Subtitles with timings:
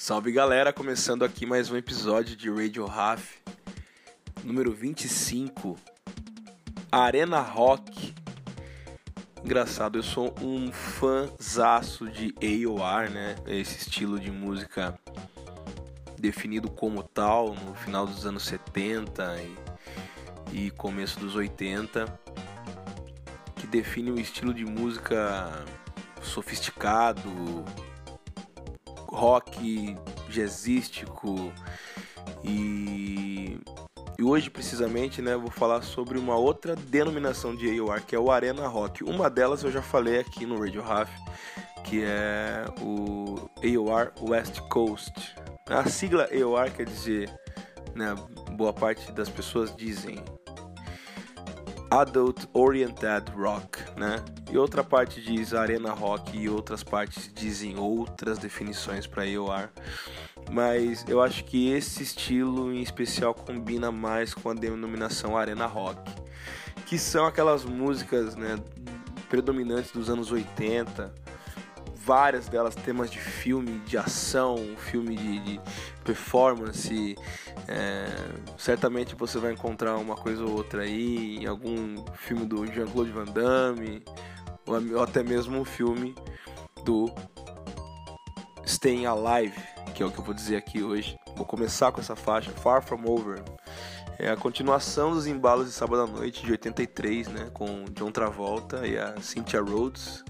[0.00, 3.34] Salve galera, começando aqui mais um episódio de Radio Raf,
[4.44, 5.76] número 25,
[6.90, 8.14] Arena Rock.
[9.44, 13.34] Engraçado, eu sou um fãzaço de AOR, né?
[13.44, 14.96] Esse estilo de música
[16.16, 19.36] definido como tal no final dos anos 70
[20.52, 22.06] e, e começo dos 80,
[23.56, 25.66] que define um estilo de música
[26.22, 27.64] sofisticado,
[29.10, 29.96] rock
[30.28, 31.52] jazzístico
[32.44, 33.58] e,
[34.18, 38.30] e hoje precisamente né, vou falar sobre uma outra denominação de AOR que é o
[38.30, 39.02] Arena Rock.
[39.04, 41.10] Uma delas eu já falei aqui no Radio Half,
[41.84, 45.34] que é o AOR West Coast.
[45.66, 47.30] A sigla AOR quer dizer,
[47.94, 48.14] né,
[48.52, 50.22] boa parte das pessoas dizem
[51.90, 54.22] Adult Oriented Rock, né?
[54.50, 59.70] E outra parte diz Arena Rock e outras partes dizem outras definições para AOR.
[60.50, 66.10] Mas eu acho que esse estilo em especial combina mais com a denominação Arena Rock,
[66.86, 68.58] que são aquelas músicas, né,
[69.28, 71.12] predominantes dos anos 80,
[72.04, 75.60] várias delas temas de filme de ação, filme de, de
[76.04, 77.16] performance.
[77.66, 78.06] É,
[78.56, 83.24] certamente você vai encontrar uma coisa ou outra aí em algum filme do Jean-Claude Van
[83.24, 84.02] Damme,
[84.66, 86.14] ou, até mesmo um filme
[86.84, 87.12] do
[88.64, 89.60] Staying Alive,
[89.94, 91.18] que é o que eu vou dizer aqui hoje.
[91.36, 93.42] Vou começar com essa faixa, Far From Over.
[94.18, 98.86] É a continuação dos embalos de sábado à noite de 83, né, com John Travolta
[98.86, 100.24] e a Cynthia Rhodes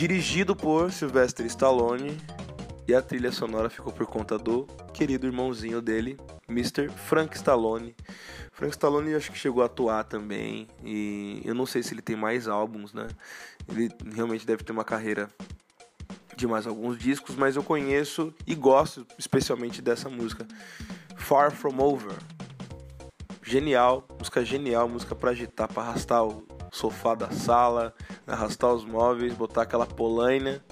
[0.00, 2.16] dirigido por Sylvester Stallone
[2.88, 6.88] e a trilha sonora ficou por conta do querido irmãozinho dele, Mr.
[6.88, 7.94] Frank Stallone.
[8.50, 12.16] Frank Stallone acho que chegou a atuar também e eu não sei se ele tem
[12.16, 13.08] mais álbuns, né?
[13.68, 15.28] Ele realmente deve ter uma carreira
[16.34, 20.48] de mais alguns discos, mas eu conheço e gosto especialmente dessa música,
[21.14, 22.16] Far From Over.
[23.42, 27.94] Genial, música genial, música para agitar, para arrastar o sofá da sala,
[28.26, 30.62] arrastar os móveis, botar aquela polaina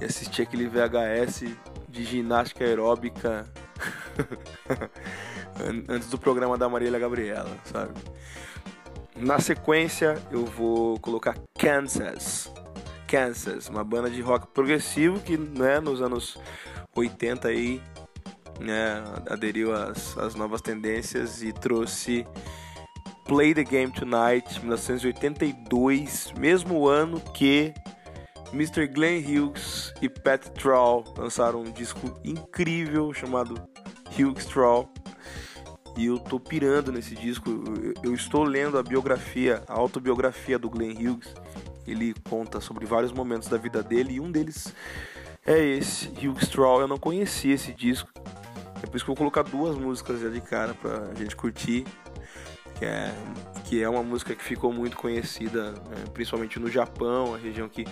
[0.00, 1.44] e assistir aquele VHS
[1.88, 3.46] de ginástica aeróbica
[5.88, 7.94] antes do programa da Marília Gabriela, sabe?
[9.16, 12.52] Na sequência, eu vou colocar Kansas.
[13.08, 16.36] Kansas, uma banda de rock progressivo que, né, nos anos
[16.94, 17.80] 80 aí,
[18.60, 22.26] né, aderiu às, às novas tendências e trouxe
[23.26, 27.74] Play the Game Tonight, 1982, mesmo ano que
[28.52, 28.86] Mr.
[28.86, 33.54] Glenn Hughes e Pat Troll lançaram um disco incrível chamado
[34.16, 34.88] Hughes Troll.
[35.96, 37.50] E eu tô pirando nesse disco.
[38.02, 41.34] Eu estou lendo a biografia, a autobiografia do Glenn Hughes.
[41.84, 44.72] Ele conta sobre vários momentos da vida dele e um deles
[45.44, 46.82] é esse, Hughes Troll.
[46.82, 48.08] Eu não conhecia esse disco.
[48.82, 51.84] É por isso que eu vou colocar duas músicas já de cara pra gente curtir
[52.78, 53.14] que é,
[53.64, 57.84] que é uma música que ficou muito conhecida, né, principalmente no Japão, a região que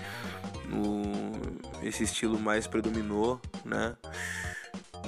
[1.83, 3.97] esse estilo mais predominou, né?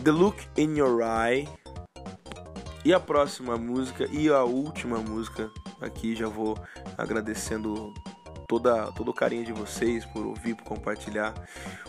[0.03, 1.49] The Look in Your Eye.
[2.85, 5.51] E a próxima música e a última música
[5.81, 6.57] aqui já vou
[6.97, 7.93] agradecendo
[8.47, 11.35] toda todo o carinho de vocês por ouvir, por compartilhar.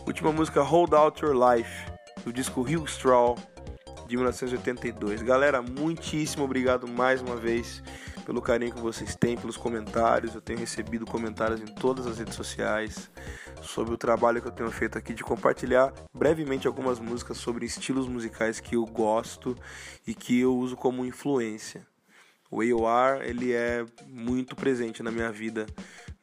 [0.08, 1.86] Última música Hold Out Your Life
[2.24, 3.36] do disco Hugh Straw
[4.08, 5.22] de 1982.
[5.22, 7.84] Galera, muitíssimo obrigado mais uma vez
[8.26, 10.34] pelo carinho que vocês têm, pelos comentários.
[10.34, 13.12] Eu tenho recebido comentários em todas as redes sociais
[13.62, 18.08] sobre o trabalho que eu tenho feito aqui de compartilhar brevemente algumas músicas sobre estilos
[18.08, 19.56] musicais que eu gosto
[20.06, 21.86] e que eu uso como influência.
[22.50, 25.66] O AOR ele é muito presente na minha vida,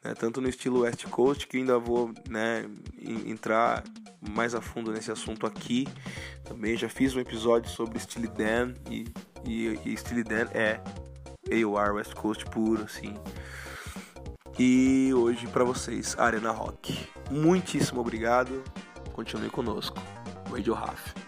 [0.05, 0.13] né?
[0.13, 2.65] tanto no estilo West Coast que ainda vou né,
[3.25, 3.83] entrar
[4.21, 5.87] mais a fundo nesse assunto aqui.
[6.43, 9.05] Também já fiz um episódio sobre Steely Dan e,
[9.45, 10.79] e, e Steely Dan é
[11.51, 13.15] AOR West Coast puro, assim.
[14.57, 17.07] E hoje para vocês, Arena Rock.
[17.29, 18.63] Muitíssimo obrigado.
[19.11, 19.97] Continue conosco.
[20.49, 21.24] Radio Raf.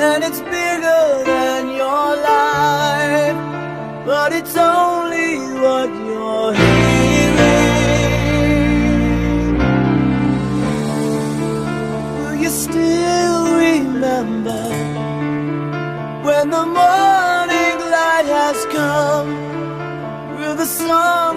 [0.00, 3.36] And it's bigger than your life,
[4.06, 7.70] but it's only what you're hearing.
[12.16, 14.62] Will you still remember
[16.26, 19.28] when the morning light has come?
[20.38, 21.29] Will the sun